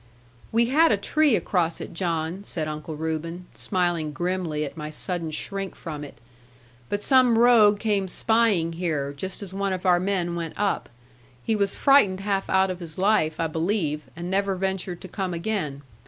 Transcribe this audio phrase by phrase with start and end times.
[0.51, 5.29] 'We had a tree across it, John,' said Uncle Reuben, smiling grimly at my sudden
[5.29, 6.17] shrink from it:
[6.89, 10.89] 'but some rogue came spying here, just as one of our men went up.
[11.43, 15.35] He was frightened half out of his life, I believe, and never ventured to come
[15.35, 15.83] again.